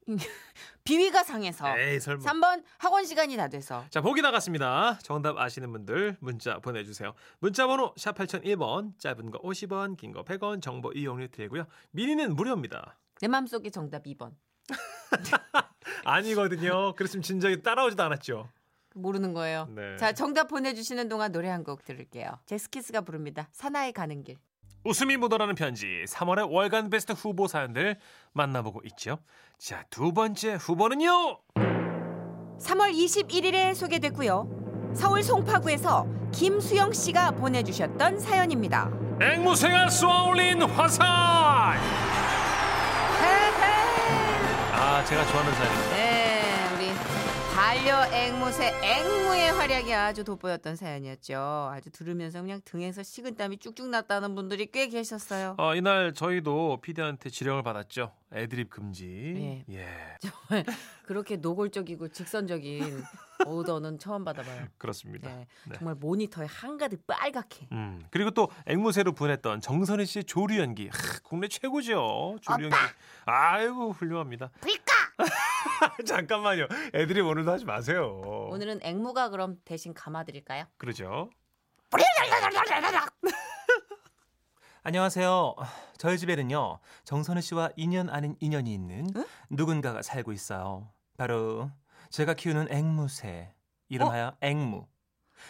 비위가 0.85 1.23
상해서 1.23 1.77
에이 1.77 1.99
설마. 1.99 2.23
3번 2.23 2.63
학원 2.77 3.05
시간이 3.05 3.35
다 3.37 3.47
돼서 3.47 3.83
자 3.89 4.01
보기 4.01 4.21
나갔습니다. 4.21 4.99
정답 5.01 5.35
아시는 5.37 5.71
분들 5.71 6.17
문자 6.19 6.59
보내주세요. 6.59 7.13
문자 7.39 7.65
번호 7.65 7.91
샵 7.97 8.15
8001번 8.15 8.97
짧은 8.99 9.31
거 9.31 9.39
50원 9.41 9.97
긴 9.97 10.13
거 10.13 10.23
100원 10.23 10.61
정보 10.61 10.91
이용료 10.93 11.27
들고요. 11.29 11.65
미니는 11.91 12.35
무료입니다. 12.35 12.97
내 13.19 13.27
마음속에 13.27 13.71
정답 13.71 14.03
2번. 14.05 14.33
아니거든요. 16.05 16.93
그랬으면 16.93 17.23
진작에 17.23 17.61
따라오지도 17.63 18.03
않았죠. 18.03 18.47
모르는 18.93 19.33
거예요. 19.33 19.67
네. 19.75 19.97
자, 19.97 20.13
정답 20.13 20.47
보내주시는 20.47 21.09
동안 21.09 21.31
노래 21.31 21.49
한 21.49 21.63
곡 21.63 21.83
들을게요. 21.83 22.39
제스키스가 22.45 23.01
부릅니다. 23.01 23.49
사나이 23.51 23.91
가는 23.91 24.23
길. 24.23 24.37
웃음이 24.85 25.17
묻어나는 25.17 25.55
편지 25.55 26.05
3월의 26.07 26.49
월간 26.51 26.91
베스트 26.91 27.11
후보 27.13 27.47
사연들 27.47 27.97
만나보고 28.33 28.81
있죠. 28.85 29.17
자, 29.57 29.83
두 29.89 30.13
번째 30.13 30.53
후보는요. 30.55 31.39
3월 32.59 32.93
21일에 32.93 33.73
소개됐고요. 33.73 34.93
서울 34.93 35.23
송파구에서 35.23 36.05
김수영 36.31 36.93
씨가 36.93 37.31
보내주셨던 37.31 38.19
사연입니다. 38.19 38.91
앵무새가 39.21 39.89
쏘아올린 39.89 40.61
화살. 40.61 41.05
아, 44.71 45.03
제가 45.05 45.25
좋아하는 45.25 45.53
사연입니다. 45.53 45.95
네, 45.95 46.04
반려 47.55 48.05
앵무새 48.11 48.73
앵무의 48.83 49.53
활약이 49.53 49.93
아주 49.93 50.25
돋보였던 50.25 50.75
사연이었죠. 50.75 51.69
아주 51.71 51.89
들으면서 51.89 52.41
그냥 52.41 52.59
등에서 52.65 53.01
식은땀이 53.01 53.59
쭉쭉 53.59 53.87
났다는 53.87 54.35
분들이 54.35 54.69
꽤 54.69 54.87
계셨어요. 54.89 55.55
어, 55.57 55.73
이날 55.73 56.13
저희도 56.13 56.81
피디한테 56.81 57.29
지령을 57.29 57.63
받았죠. 57.63 58.11
애드립 58.33 58.69
금지. 58.69 59.63
예. 59.69 59.73
예. 59.73 59.87
정말 60.19 60.65
그렇게 61.05 61.37
노골적이고 61.37 62.09
직선적인 62.09 63.03
오더는 63.47 63.99
처음 63.99 64.25
받아봐요. 64.25 64.65
그렇습니다. 64.77 65.29
네, 65.29 65.47
네. 65.65 65.75
정말 65.77 65.95
모니터에 65.95 66.47
한가득 66.47 67.07
빨갛게. 67.07 67.69
음, 67.71 68.03
그리고 68.11 68.31
또 68.31 68.49
앵무새로 68.65 69.13
분했던 69.13 69.61
정선희 69.61 70.05
씨의 70.05 70.25
조류 70.25 70.59
연기. 70.59 70.89
하, 70.89 71.19
국내 71.23 71.47
최고죠. 71.47 72.35
조류 72.41 72.65
연기. 72.65 72.75
아이고, 73.25 73.91
훌륭합니다. 73.93 74.49
불까! 74.59 74.93
잠깐만요. 76.05 76.67
애들이 76.93 77.21
오늘도 77.21 77.51
하지 77.51 77.65
마세요. 77.65 78.21
오늘은 78.51 78.79
앵무가 78.83 79.29
그럼 79.29 79.57
대신 79.65 79.93
감아드릴까요? 79.93 80.65
그러죠. 80.77 81.29
안녕하세요. 84.83 85.55
저희 85.97 86.17
집에는요 86.17 86.79
정선우 87.05 87.41
씨와 87.41 87.71
인연 87.75 88.09
아닌 88.09 88.35
인연이 88.39 88.73
있는 88.73 89.07
누군가가 89.49 90.01
살고 90.01 90.31
있어요. 90.31 90.91
바로 91.17 91.71
제가 92.09 92.33
키우는 92.35 92.71
앵무새 92.71 93.53
이름하여 93.89 94.37
앵무. 94.41 94.85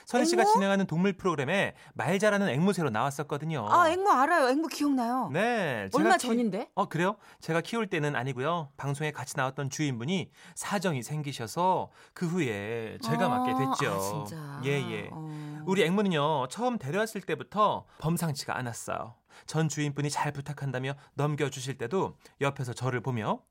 선희 0.05 0.25
씨가? 0.25 0.43
진행하는 0.45 0.85
동물 0.87 1.13
프로그램에 1.13 1.75
말 1.93 2.19
잘하는 2.19 2.49
앵무새로 2.49 2.89
나왔었거든요. 2.89 3.65
아 3.69 3.89
앵무 3.89 4.09
알아요. 4.09 4.49
앵무 4.49 4.67
기억나요. 4.67 5.29
네. 5.31 5.87
제가 5.91 5.97
얼마 6.03 6.17
키- 6.17 6.27
전인데? 6.27 6.69
어 6.75 6.87
그래요? 6.87 7.17
제가 7.39 7.61
키울 7.61 7.87
때는 7.87 8.15
아니고요. 8.15 8.69
방송에 8.77 9.11
같이 9.11 9.35
나왔던 9.37 9.69
주인분이 9.69 10.31
사정이 10.55 11.03
생기셔서 11.03 11.89
그 12.13 12.27
후에 12.27 12.97
제가 13.03 13.29
맡게 13.29 13.53
됐죠. 13.53 13.93
아, 13.93 13.99
진짜. 14.25 14.61
예 14.65 14.71
예. 14.91 15.09
어. 15.11 15.63
우리 15.65 15.83
앵무는요 15.83 16.47
처음 16.49 16.77
데려왔을 16.77 17.21
때부터 17.21 17.85
범상치가 17.99 18.57
않았어요. 18.57 19.15
전 19.47 19.67
주인분이 19.67 20.09
잘 20.09 20.31
부탁한다며 20.31 20.93
넘겨주실 21.15 21.77
때도 21.77 22.17
옆에서 22.41 22.73
저를 22.73 23.01
보며 23.01 23.41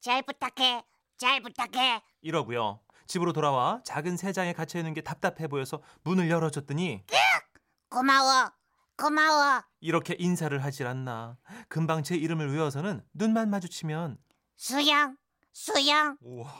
잘 0.00 0.22
부탁해. 0.22 0.84
잘 1.16 1.40
부탁해. 1.40 2.02
이러고요. 2.22 2.80
집으로 3.06 3.32
돌아와 3.32 3.80
작은 3.84 4.16
새장에 4.16 4.52
갇혀 4.52 4.78
있는 4.78 4.94
게 4.94 5.00
답답해 5.00 5.48
보여서 5.48 5.80
문을 6.04 6.30
열어줬더니 6.30 7.04
고마워. 7.88 8.52
고마워. 8.96 9.62
이렇게 9.80 10.16
인사를 10.18 10.62
하질 10.62 10.86
않나. 10.86 11.36
금방 11.68 12.02
제 12.02 12.16
이름을 12.16 12.52
외워서는 12.52 13.02
눈만 13.12 13.50
마주치면 13.50 14.18
수영. 14.56 15.16
수영. 15.52 16.16
우와 16.20 16.50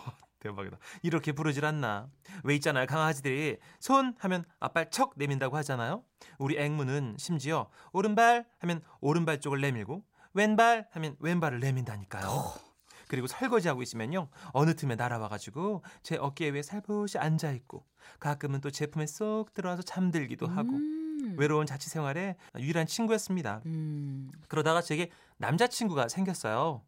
대박이다. 0.40 0.78
이렇게 1.02 1.32
부르질 1.32 1.64
않나. 1.64 2.08
왜 2.44 2.54
있잖아요 2.56 2.86
강아지들이 2.86 3.56
손 3.80 4.14
하면 4.18 4.44
앞발 4.60 4.90
척 4.90 5.14
내민다고 5.16 5.56
하잖아요. 5.58 6.04
우리 6.38 6.58
앵무는 6.58 7.16
심지어 7.18 7.70
오른발 7.92 8.46
하면 8.60 8.82
오른발 9.00 9.40
쪽을 9.40 9.60
내밀고 9.60 10.04
왼발 10.34 10.86
하면 10.92 11.16
왼발을 11.20 11.60
내민다니까요. 11.60 12.65
그리고 13.08 13.26
설거지하고 13.26 13.82
있으면요 13.82 14.28
어느 14.52 14.74
틈에 14.74 14.94
날아와가지고 14.96 15.82
제 16.02 16.16
어깨 16.16 16.48
위에 16.50 16.62
살포시 16.62 17.18
앉아 17.18 17.52
있고 17.52 17.84
가끔은 18.18 18.60
또 18.60 18.70
제품에 18.70 19.06
쏙 19.06 19.54
들어와서 19.54 19.82
잠들기도 19.82 20.46
하고 20.46 20.70
음. 20.76 21.34
외로운 21.38 21.66
자취 21.66 21.88
생활에 21.90 22.36
유일한 22.58 22.86
친구였습니다. 22.86 23.62
음. 23.66 24.30
그러다가 24.48 24.80
제게 24.82 25.10
남자친구가 25.38 26.08
생겼어요. 26.08 26.82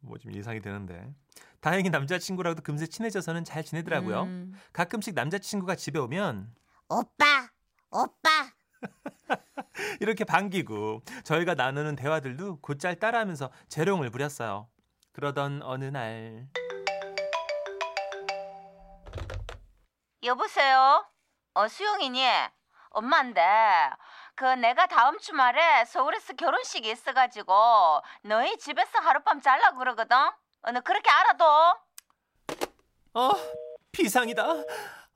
뭐 0.00 0.18
좀 0.18 0.32
예상이 0.32 0.60
되는데. 0.60 1.12
다행히 1.60 1.90
남자친구랑도 1.90 2.62
금세 2.62 2.86
친해져서는 2.86 3.44
잘 3.44 3.64
지내더라고요. 3.64 4.22
음. 4.22 4.54
가끔씩 4.72 5.14
남자친구가 5.14 5.74
집에 5.74 5.98
오면 5.98 6.54
오빠. 6.88 7.50
오빠. 7.90 8.52
이렇게 10.00 10.24
반기고 10.24 11.02
저희가 11.24 11.54
나누는 11.54 11.96
대화들도 11.96 12.60
곧잘 12.60 12.96
따라하면서 12.98 13.50
재롱을 13.68 14.10
부렸어요. 14.10 14.68
그러던 15.12 15.62
어느 15.62 15.84
날 15.84 16.48
여보세요? 20.22 21.06
어, 21.54 21.68
수영이니? 21.68 22.22
엄마인데, 22.90 23.42
그 24.34 24.44
내가 24.44 24.86
다음 24.86 25.18
주말에 25.18 25.84
서울에서 25.84 26.32
결혼식이 26.34 26.90
있어가지고 26.90 27.52
너희 28.22 28.56
집에서 28.58 28.98
하룻밤 28.98 29.40
잘라 29.40 29.72
그러거든? 29.72 30.16
어, 30.16 30.72
너 30.72 30.80
그렇게 30.80 31.10
알아둬? 31.10 31.78
어 33.14 33.30
비상이다. 33.92 34.44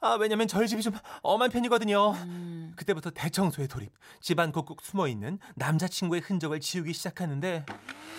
아 0.01 0.15
왜냐면 0.15 0.49
저희 0.49 0.67
집이 0.67 0.83
좀 0.83 0.95
엄한 1.23 1.51
편이거든요. 1.51 2.13
음. 2.13 2.62
그때부터 2.77 3.11
대청소에 3.11 3.67
돌입. 3.67 3.93
집안 4.21 4.53
곳곳 4.53 4.81
숨어 4.83 5.09
있는 5.09 5.39
남자친구의 5.55 6.23
흔적을 6.23 6.61
지우기 6.61 6.93
시작하는데, 6.93 7.65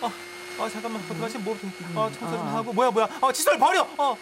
어, 0.02 0.12
어 0.60 0.70
잠깐만 0.70 1.02
어떡하지? 1.04 1.40
뭐좀 1.40 1.72
어, 1.96 2.10
청소 2.12 2.38
좀 2.38 2.48
어. 2.48 2.52
하고 2.52 2.74
뭐야 2.74 2.92
뭐야? 2.92 3.10
어 3.22 3.32
칫솔 3.32 3.58
버려. 3.58 3.82
어, 3.98 4.16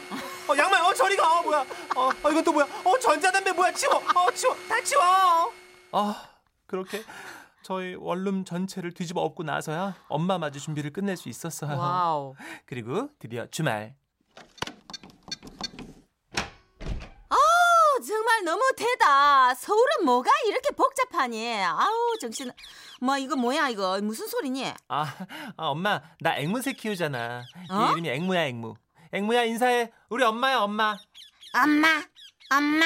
어 0.47 0.57
양말 0.57 0.81
어 0.81 0.93
저리 0.93 1.15
가. 1.17 1.39
어, 1.39 1.43
뭐야? 1.43 1.65
어, 1.95 2.09
어 2.23 2.29
이건 2.31 2.43
또 2.43 2.53
뭐야? 2.53 2.65
어 2.85 2.97
전자담배 2.99 3.51
뭐야? 3.51 3.73
치워. 3.73 3.95
어 3.95 4.31
치워. 4.31 4.55
다 4.67 4.81
치워. 4.81 5.01
아 5.91 6.29
그렇게 6.67 7.03
저희 7.63 7.95
원룸 7.95 8.45
전체를 8.45 8.93
뒤집어 8.93 9.21
엎고 9.21 9.43
나서야 9.43 9.95
엄마 10.07 10.37
맞이 10.37 10.59
준비를 10.59 10.91
끝낼 10.93 11.17
수 11.17 11.27
있었어요. 11.27 11.77
와우. 11.77 12.35
그리고 12.65 13.09
드디어 13.19 13.45
주말. 13.47 13.93
어, 17.29 18.03
정말 18.07 18.30
너무 18.43 18.61
대다. 18.75 19.53
서울은 19.55 20.05
뭐가 20.05 20.29
이렇게 20.47 20.71
복잡하니? 20.75 21.63
아우 21.63 22.17
정신. 22.19 22.51
뭐 22.99 23.17
이거 23.17 23.35
뭐야 23.35 23.69
이거 23.69 23.99
무슨 24.01 24.27
소리니? 24.27 24.65
아, 24.87 25.01
아, 25.57 25.65
엄마 25.67 26.01
나 26.19 26.37
앵무새 26.37 26.73
키우잖아. 26.73 27.43
어? 27.69 27.81
얘 27.87 27.91
이름이 27.93 28.09
앵무야 28.09 28.45
앵무. 28.47 28.75
앵무야 29.13 29.43
인사해. 29.43 29.91
우리 30.09 30.23
엄마야 30.23 30.59
엄마. 30.59 30.95
엄마. 31.53 31.87
엄마. 32.49 32.85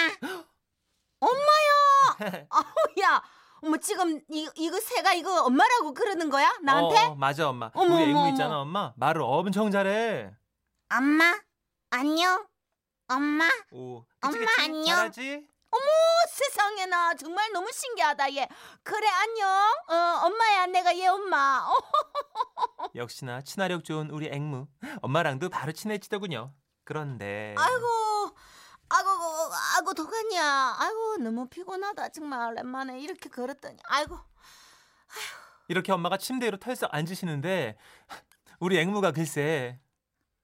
아우 2.50 3.02
야. 3.02 3.22
뭐 3.62 3.78
지금 3.78 4.20
이, 4.30 4.48
이거 4.56 4.80
새가 4.80 5.14
이거 5.14 5.42
엄마라고 5.44 5.94
그러는 5.94 6.30
거야? 6.30 6.54
나한테? 6.62 7.00
어, 7.06 7.16
맞아 7.16 7.50
엄마. 7.50 7.72
어머, 7.74 7.96
우리 7.96 8.04
어머, 8.04 8.10
앵무 8.12 8.20
어머. 8.20 8.30
있잖아 8.30 8.62
엄마. 8.62 8.94
말을 8.98 9.22
엄청 9.24 9.72
잘해. 9.72 10.32
엄마. 10.94 11.40
안녕. 11.90 12.46
엄마. 13.08 13.48
오, 13.72 14.04
엄마, 14.28 14.46
그치? 14.46 14.62
안녕. 14.62 14.86
잘하지? 14.86 15.48
어, 15.72 15.78
세상에나 16.30 17.16
정말 17.16 17.52
너무 17.52 17.72
신기하다 17.72 18.34
얘. 18.36 18.48
그래 18.84 19.08
안녕. 19.08 19.50
어 19.90 20.26
엄마야 20.26 20.66
내가 20.68 20.96
얘 20.98 21.08
엄마. 21.08 21.68
어, 21.68 21.74
역시나 22.96 23.42
친화력 23.42 23.84
좋은 23.84 24.10
우리 24.10 24.28
앵무. 24.32 24.68
엄마랑도 25.02 25.50
바로 25.50 25.72
친해지더군요. 25.74 26.54
그런데 26.86 27.56
아이고. 27.58 27.86
아이고 28.88 29.10
아이고 29.76 29.94
도가니야. 29.94 30.76
아이고 30.80 31.18
너무 31.18 31.48
피곤하다 31.50 32.10
정말 32.10 32.52
오랜만에 32.52 33.00
이렇게 33.00 33.30
걸었더니. 33.30 33.78
아이고. 33.86 34.18
이렇게 35.68 35.92
엄마가 35.92 36.18
침대로 36.18 36.58
털썩 36.58 36.94
앉으시는데 36.94 37.78
우리 38.60 38.78
앵무가 38.80 39.12
글쎄 39.12 39.80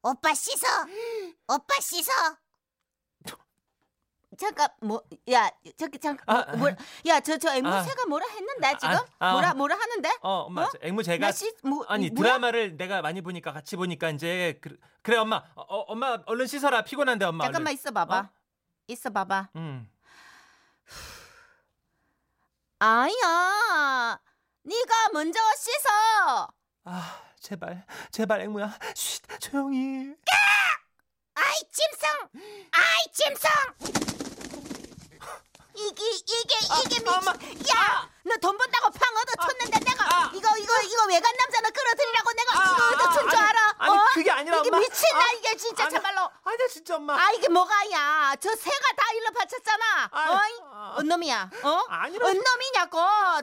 오빠 0.01 0.33
씻어. 0.33 0.67
오빠 1.47 1.79
씻어. 1.79 2.11
잠깐 4.41 4.67
뭐야 4.82 5.51
저기 5.77 5.99
잠깐 5.99 6.25
아, 6.36 6.56
뭐, 6.56 6.71
야저 7.06 7.38
저 7.38 7.49
아. 7.51 7.56
앵무새가 7.56 8.08
뭐라 8.08 8.25
했는데 8.27 8.73
지금 8.80 8.95
아, 8.95 9.06
아. 9.19 9.32
뭐라 9.34 9.54
뭐라 9.54 9.75
하는데? 9.75 10.10
어 10.21 10.45
엄마 10.47 10.63
어? 10.63 10.69
저 10.71 10.80
앵무 10.82 11.04
제가 11.04 11.27
나씨 11.27 11.54
뭐 11.62 11.86
아니 11.88 12.10
뭐야? 12.10 12.30
드라마를 12.30 12.75
내가 12.75 13.04
많이 13.04 13.21
보니까 13.21 13.54
같이 13.54 13.75
보니까 13.75 14.10
이제 14.10 14.58
그, 14.60 14.75
그래 15.04 15.17
엄마 15.17 15.43
어, 15.54 15.62
어, 15.62 15.82
엄마 15.82 16.17
얼른 16.25 16.47
씻어라 16.47 16.82
피곤한데 16.84 17.25
엄마 17.25 17.43
잠깐만 17.43 17.67
얼른. 17.67 17.75
있어 17.75 17.91
봐봐. 17.91 18.17
어? 18.17 18.30
있어 18.88 19.12
봐봐. 19.12 19.49
음. 19.58 19.88
아야. 22.80 24.19
네가 24.63 25.10
먼저 25.13 25.39
씻어. 25.56 26.47
아 26.86 27.21
제발 27.39 27.86
제발 28.10 28.41
앵무야 28.41 28.75
쉿 28.95 29.39
조용히 29.39 30.15
아이 31.36 31.60
짐승. 31.71 32.10
아이 32.71 33.12
짐승. 33.13 34.20
이게 35.75 36.03
이게 36.10 36.55
이게 36.84 36.99
미친. 36.99 37.07
엄마 37.07 37.31
야, 37.31 38.10
너 38.23 38.36
돈 38.41 38.57
번다고 38.57 38.89
팡 38.91 39.15
얻어 39.15 39.47
쳤는데 39.47 39.79
내가 39.79 40.03
아. 40.05 40.31
이거 40.34 40.57
이거 40.57 40.81
이거 40.81 41.05
외간 41.07 41.34
남자나 41.38 41.69
끌어들이라고 41.69 42.31
내가 42.34 42.60
아, 42.60 42.65
이거 42.71 42.88
얻어 42.88 43.19
준줄 43.19 43.38
아니, 43.39 43.47
알아? 43.49 43.75
아니, 43.77 43.93
어? 43.97 44.05
그게 44.13 44.31
아니라 44.31 44.57
이게 44.60 44.69
엄마. 44.69 44.79
미친나 44.79 45.19
아, 45.19 45.31
이게 45.34 45.57
진짜 45.57 45.84
아니, 45.86 45.93
참말로. 45.95 46.29
아니야 46.43 46.67
진짜 46.71 46.95
엄마 46.95 47.15
아 47.21 47.31
이게 47.31 47.47
뭐가야? 47.49 48.36
저 48.39 48.55
새가 48.55 48.88
다 48.95 49.12
일러 49.13 49.31
바쳤잖아. 49.31 50.10
어이? 50.12 50.60
아. 50.71 50.93
언놈이야? 50.97 51.49
어? 51.63 51.86
아니라 51.89 52.27
언놈이냐고? 52.27 52.97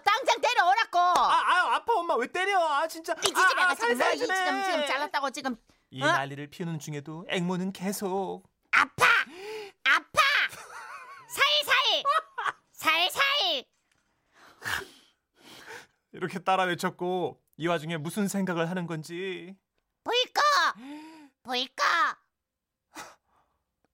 당장 0.04 0.40
때려오라고. 0.40 0.98
아, 0.98 1.42
아 1.44 1.74
아파 1.76 1.92
엄마 1.94 2.14
왜 2.16 2.26
때려 2.26 2.58
아 2.66 2.86
진짜 2.86 3.14
이 3.20 3.26
지지배가 3.26 3.62
아, 3.68 3.70
아, 3.70 3.74
지금 3.74 3.98
좀 3.98 4.16
지금 4.18 4.34
해. 4.34 4.64
지금 4.64 4.86
잘랐다고 4.86 5.30
지금 5.30 5.56
이 5.90 6.02
어? 6.02 6.06
난리를 6.06 6.50
피우는 6.50 6.78
중에도 6.78 7.24
앵무는 7.28 7.72
계속. 7.72 8.42
아파. 8.70 9.07
이렇게 16.12 16.38
따라 16.38 16.64
외쳤고 16.64 17.40
이 17.56 17.66
와중에 17.66 17.96
무슨 17.96 18.28
생각을 18.28 18.70
하는 18.70 18.86
건지 18.86 19.54
볼까? 20.04 20.42
볼까? 21.42 22.18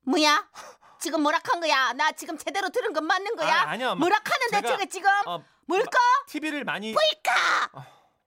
뭐야? 0.01 0.49
지금 0.99 1.21
뭐락한 1.23 1.59
거야? 1.59 1.93
나 1.93 2.11
지금 2.11 2.37
제대로 2.37 2.69
들은 2.69 2.93
건 2.93 3.05
맞는 3.05 3.35
거야? 3.35 3.53
아, 3.63 3.69
아니야, 3.71 3.91
엄마. 3.91 4.05
제가- 4.61 4.67
저게 4.67 4.85
지금 4.87 5.09
어, 5.25 5.43
뭘까? 5.65 5.97
TV를 6.27 6.63
많이 6.63 6.93
볼까? 6.93 7.69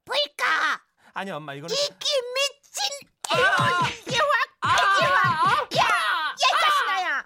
볼까? 0.05 0.81
아니야 1.15 1.37
엄마 1.37 1.55
이거는 1.55 1.75
이게 1.75 2.23
미친 2.35 3.09
아! 3.31 3.89
이게 3.89 4.17
확 4.17 4.97
이게 4.99 5.07
확 5.07 5.77
야! 5.77 5.83
야, 5.83 6.33
이 6.35 6.61
자식아야! 6.61 7.25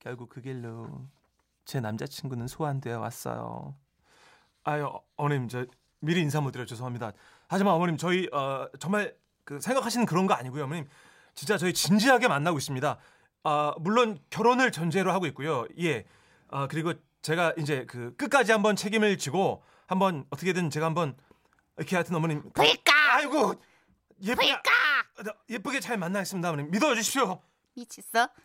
결국 0.00 0.28
그 0.28 0.40
길로 0.40 1.06
제 1.70 1.78
남자친구는 1.78 2.48
소환되어 2.48 2.98
왔어요. 2.98 3.76
아유 4.64 4.86
어, 4.86 5.02
어머님 5.16 5.46
저 5.46 5.64
미리 6.00 6.20
인사 6.20 6.40
못 6.40 6.50
드려 6.50 6.64
죄송합니다. 6.64 7.12
하지만 7.46 7.74
어머님 7.74 7.96
저희 7.96 8.28
어, 8.32 8.68
정말 8.80 9.14
그 9.44 9.60
생각하시는 9.60 10.04
그런 10.04 10.26
거 10.26 10.34
아니고요 10.34 10.64
어머님 10.64 10.88
진짜 11.36 11.56
저희 11.58 11.72
진지하게 11.72 12.26
만나고 12.26 12.58
있습니다. 12.58 12.98
아, 13.44 13.74
물론 13.78 14.18
결혼을 14.30 14.72
전제로 14.72 15.12
하고 15.12 15.26
있고요. 15.26 15.64
예. 15.78 16.04
아, 16.48 16.66
그리고 16.66 16.92
제가 17.22 17.54
이제 17.56 17.86
그 17.86 18.16
끝까지 18.16 18.50
한번 18.50 18.74
책임을 18.74 19.16
지고 19.16 19.62
한번 19.86 20.24
어떻게든 20.30 20.70
제가 20.70 20.86
한번 20.86 21.16
이렇게 21.78 21.94
하여튼 21.94 22.16
어머님 22.16 22.42
그- 22.52 22.62
불까? 22.64 22.92
아이고 23.14 23.54
예쁘게 24.20 24.54
불까? 24.54 25.34
예쁘게 25.48 25.78
잘 25.78 25.98
만나겠습니다, 25.98 26.48
어머님. 26.50 26.68
믿어 26.72 26.92
주십시오. 26.96 27.40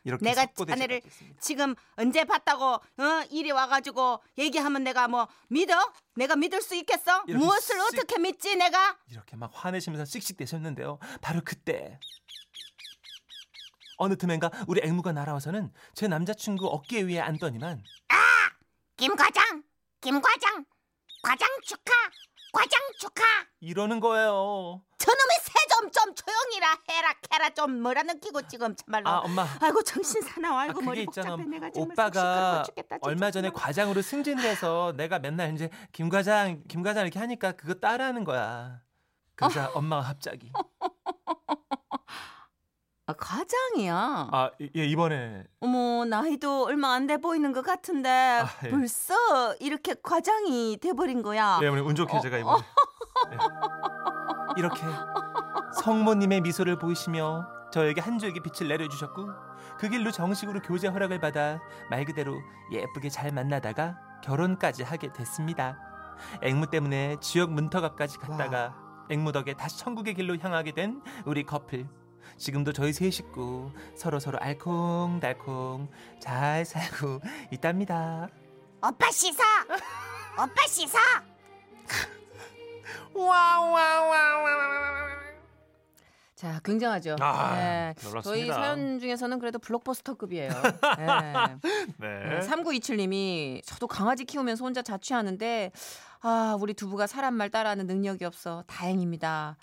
이렇게 0.03 0.23
내가 0.23 0.45
자네를. 0.67 1.01
지금 1.39 1.75
언제 1.97 2.23
봤다고 2.23 2.65
어? 2.75 2.81
이리 3.31 3.51
와가지고 3.51 4.21
얘기하면 4.37 4.83
내가 4.83 5.07
뭐 5.07 5.27
믿어? 5.49 5.73
내가 6.15 6.35
믿을 6.35 6.61
수 6.61 6.75
있겠어? 6.75 7.23
무엇을 7.27 7.75
씩- 7.75 7.81
어떻게 7.81 8.19
믿지 8.19 8.55
내가? 8.55 8.97
이렇게 9.09 9.35
막 9.35 9.51
화내시면서 9.53 10.05
씩씩대셨는데요. 10.05 10.99
바로 11.21 11.41
그때 11.43 11.99
어느 13.97 14.17
틈엔가 14.17 14.51
우리 14.67 14.81
앵무가 14.83 15.11
날아와서는 15.13 15.71
제 15.93 16.07
남자친구 16.07 16.67
어깨 16.67 17.01
위에 17.01 17.19
앉더니만 17.19 17.83
김 18.97 19.15
과장, 19.15 19.63
김 20.01 20.21
과장, 20.21 20.65
과장 21.21 21.49
축하, 21.63 21.91
과장 22.55 22.79
축하. 22.97 23.21
이러는 23.59 23.99
거예요. 23.99 24.81
저놈의 24.97 25.29
새좀좀 25.43 26.15
조용히라 26.15 26.77
해라 26.89 27.13
캐라 27.29 27.49
좀 27.49 27.81
뭐라 27.81 28.03
느끼고 28.03 28.47
지금 28.47 28.73
참말로 28.77 29.09
아 29.09 29.19
엄마 29.19 29.45
아이고 29.59 29.83
정신 29.83 30.21
사나워 30.21 30.57
아, 30.57 30.61
아이고 30.61 30.75
그게 30.75 30.85
머리 30.85 31.03
있잖아. 31.03 31.31
복잡해 31.35 31.49
내가 31.49 31.69
정말 31.69 31.91
오빠가 31.91 32.63
죽겠다. 32.63 32.97
얼마 33.01 33.29
전에 33.29 33.49
과장으로 33.49 34.01
승진을 34.01 34.41
해서 34.45 34.93
내가 34.95 35.19
맨날 35.19 35.53
이제 35.53 35.69
김 35.91 36.07
과장, 36.07 36.63
김 36.69 36.81
과장 36.81 37.03
이렇게 37.03 37.19
하니까 37.19 37.51
그거 37.51 37.73
따라하는 37.73 38.23
거야. 38.23 38.81
그러자 39.35 39.71
엄마가 39.73 40.03
갑자기 40.03 40.49
아, 43.07 43.13
과장이야 43.13 44.29
아 44.31 44.49
예 44.75 44.85
이번에 44.85 45.43
어머 45.59 46.05
나이도 46.05 46.65
얼마 46.65 46.93
안 46.93 47.05
돼 47.05 47.17
보이는 47.17 47.51
것 47.53 47.63
같은데 47.63 48.43
예. 48.63 48.69
벌써 48.69 49.13
이렇게 49.59 49.93
과장이 50.01 50.77
돼버린 50.81 51.21
거야 51.21 51.59
예 51.61 51.67
어머니 51.67 51.81
운 51.83 51.93
좋게 51.95 52.17
어, 52.17 52.19
제가 52.19 52.37
이번에 52.39 52.63
예. 53.31 53.37
이렇게 54.57 54.81
성모님의 55.83 56.41
미소를 56.41 56.79
보이시며 56.79 57.45
저에게 57.71 58.01
한 58.01 58.17
줄기 58.17 58.39
빛을 58.39 58.69
내려주셨고 58.69 59.27
그 59.77 59.89
길로 59.89 60.09
정식으로 60.11 60.61
교제 60.61 60.87
허락을 60.87 61.19
받아 61.19 61.59
말 61.91 62.05
그대로 62.05 62.33
예쁘게 62.71 63.09
잘 63.09 63.31
만나다가 63.31 63.97
결혼까지 64.23 64.83
하게 64.83 65.11
됐습니다. 65.11 65.77
앵무 66.41 66.69
때문에 66.69 67.17
지역 67.19 67.51
문턱 67.51 67.83
앞까지 67.83 68.17
갔다가 68.17 68.73
앵무 69.09 69.31
덕에 69.33 69.53
다시 69.53 69.77
천국의 69.79 70.13
길로 70.15 70.37
향하게 70.37 70.71
된 70.71 71.01
우리 71.25 71.43
커플. 71.43 71.85
지금도 72.37 72.73
저희 72.73 72.93
세 72.93 73.09
식구 73.09 73.71
서로 73.95 74.19
서로 74.19 74.37
알콩달콩 74.39 75.87
잘 76.19 76.65
살고 76.65 77.21
있답니다. 77.51 78.29
오빠 78.83 79.09
씻어. 79.11 79.43
오빠 80.33 80.67
씻어. 80.67 80.97
자 86.35 86.59
굉장하죠 86.65 87.15
아, 87.21 87.55
네. 87.55 87.93
저희 88.21 88.47
사연 88.47 88.99
중에서는 88.99 89.39
그래도 89.39 89.57
블록버스터급이에요 89.57 90.49
네. 90.99 91.33
네. 91.97 92.39
3927님이 92.41 93.61
저도 93.65 93.87
강아지 93.87 94.25
키우면서 94.25 94.65
혼자 94.65 94.81
자취하는데 94.81 95.71
아 96.21 96.57
우리 96.59 96.73
두부가 96.73 97.07
사람 97.07 97.35
말 97.35 97.49
따라하는 97.49 97.87
능력이 97.87 98.25
없어 98.25 98.65
다행입니다 98.67 99.55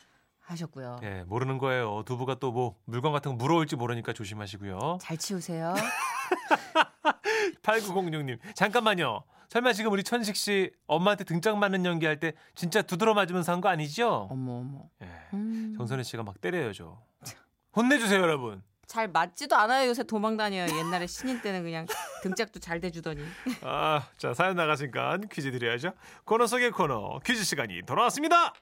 하셨고요. 0.52 1.00
예, 1.02 1.24
모르는 1.26 1.58
거예요. 1.58 2.02
두부가 2.06 2.36
또 2.36 2.52
뭐 2.52 2.76
물건 2.84 3.12
같은 3.12 3.30
거 3.32 3.36
물어올지 3.36 3.76
모르니까 3.76 4.12
조심하시고요. 4.12 4.98
잘 5.00 5.16
치우세요. 5.16 5.74
8906님, 7.62 8.38
잠깐만요. 8.54 9.24
설마 9.48 9.72
지금 9.74 9.92
우리 9.92 10.02
천식 10.02 10.34
씨 10.36 10.70
엄마한테 10.86 11.24
등짝 11.24 11.58
맞는 11.58 11.84
연기할 11.84 12.18
때 12.20 12.32
진짜 12.54 12.80
두드러 12.82 13.12
맞으면서 13.14 13.52
한 13.52 13.60
거 13.60 13.68
아니죠? 13.68 14.28
어머 14.30 14.58
어머. 14.60 14.82
예, 15.02 15.08
음. 15.34 15.74
정선혜 15.76 16.02
씨가 16.02 16.22
막 16.22 16.40
때려야죠. 16.40 17.00
혼내주세요, 17.76 18.20
여러분. 18.20 18.62
잘 18.86 19.08
맞지도 19.08 19.56
않아요. 19.56 19.88
요새 19.88 20.02
도망 20.02 20.36
다녀요. 20.36 20.66
옛날에 20.76 21.06
신인 21.06 21.40
때는 21.40 21.62
그냥 21.62 21.86
등짝도 22.22 22.60
잘 22.60 22.80
대주더니. 22.80 23.22
아, 23.62 24.06
자 24.18 24.34
사연 24.34 24.56
나가시니까 24.56 25.18
퀴즈 25.30 25.50
드려야죠. 25.50 25.92
코너 26.24 26.46
속의 26.46 26.72
코너 26.72 27.20
퀴즈 27.24 27.42
시간이 27.44 27.82
돌아왔습니다. 27.86 28.52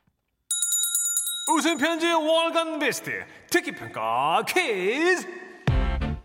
웃음 1.57 1.77
편지 1.79 2.07
월간 2.07 2.79
베스트 2.79 3.25
듣기 3.51 3.73
평가 3.73 4.43
퀴즈. 4.47 5.27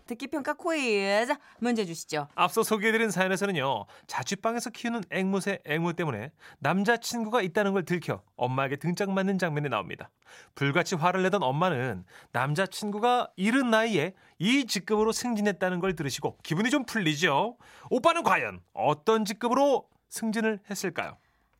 듣기 0.06 0.28
평가 0.28 0.54
퀴즈 0.54 1.34
문제 1.58 1.84
주시죠. 1.84 2.28
앞서 2.36 2.62
소개해드린 2.62 3.10
사연에서는요 3.10 3.86
자취방에서 4.06 4.70
키우는 4.70 5.02
앵무새 5.10 5.58
앵무 5.64 5.94
때문에 5.94 6.30
남자친구가 6.60 7.42
있다는 7.42 7.72
걸 7.72 7.84
들켜 7.84 8.22
엄마에게 8.36 8.76
등짝 8.76 9.10
맞는 9.10 9.38
장면이 9.38 9.68
나옵니다. 9.68 10.10
불같이 10.54 10.94
화를 10.94 11.24
내던 11.24 11.42
엄마는 11.42 12.04
남자친구가 12.30 13.30
이른 13.34 13.70
나이에 13.70 14.14
이 14.38 14.64
직급으로 14.66 15.10
승진했다는 15.10 15.80
걸 15.80 15.96
들으시고 15.96 16.38
기분이 16.44 16.70
좀 16.70 16.84
풀리죠. 16.84 17.56
오빠는 17.90 18.22
과연 18.22 18.60
어떤 18.74 19.24
직급으로 19.24 19.88
승진을 20.08 20.60
했을까요? 20.70 21.16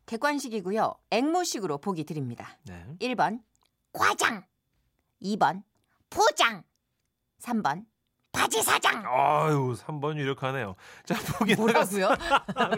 객관식이고요. 0.06 0.94
앵무식으로 1.10 1.78
보기 1.78 2.04
드립니다. 2.04 2.56
네. 2.64 2.84
1번, 3.00 3.40
과장, 3.96 4.44
2번, 5.22 5.62
부장, 6.10 6.62
3번. 7.40 7.86
바지 8.36 8.62
사장. 8.62 9.02
아유 9.06 9.74
3번 9.78 10.16
유력하네요. 10.18 10.74
자 11.04 11.14
보기 11.38 11.54
뭐라고요? 11.56 12.08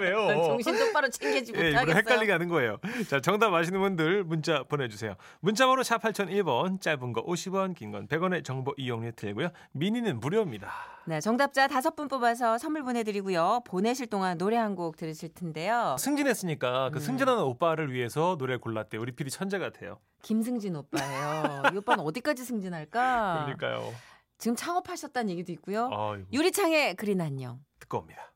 왜요? 0.01 0.45
정신 0.47 0.79
똑바로 0.79 1.09
챙기지 1.11 1.53
예, 1.57 1.71
못하겠어요. 1.71 1.97
헷갈리게 1.97 2.33
하는 2.33 2.49
거예요. 2.49 2.79
자, 3.09 3.21
정답 3.21 3.53
아시는 3.53 3.81
분들 3.81 4.25
문자 4.25 4.63
보내주세요. 4.63 5.17
문자번호 5.41 5.83
샵 5.83 6.01
8001번, 6.03 6.81
짧은 6.81 7.13
거 7.13 7.25
50원, 7.25 7.75
긴 7.75 7.89
건 7.91 8.07
100원의 8.07 8.45
정보 8.45 8.73
이용료 8.77 9.13
들고요. 9.13 9.49
미니는 9.73 10.21
무료입니다. 10.21 10.71
네, 11.07 11.21
정답자 11.21 11.67
다섯 11.67 11.97
분 11.97 12.07
뽑아서 12.07 12.59
선물 12.59 12.83
보내드리고요. 12.85 13.63
보내실 13.67 14.07
동안 14.09 14.37
노래 14.39 14.57
한 14.57 14.69
곡 14.79 14.97
들으실 14.97 15.33
텐데요. 15.35 15.97
승진했으니까 15.99 16.91
그 16.91 16.99
음. 16.99 17.01
승진하는 17.01 17.43
오빠를 17.43 17.93
위해서 17.93 18.37
노래 18.39 18.57
골랐대. 18.59 18.97
우리 18.99 19.11
PD 19.13 19.31
천재 19.31 19.59
같아요. 19.59 19.99
김승진 20.23 20.77
오빠예요. 20.77 21.63
이 21.73 21.77
오빠는 21.79 22.05
어디까지 22.05 22.45
승진할까? 22.45 23.47
그러니까요. 23.59 23.93
지금 24.39 24.57
창업하셨다는 24.57 25.31
얘기도 25.31 25.53
있고요. 25.53 25.91
아이고, 25.93 26.27
유리창에 26.33 26.95
그린 26.95 27.21
안녕. 27.21 27.61
듣고 27.81 27.99
옵니다. 27.99 28.33